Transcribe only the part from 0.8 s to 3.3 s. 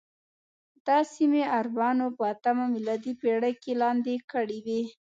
دا سیمې عربانو په اتمه میلادي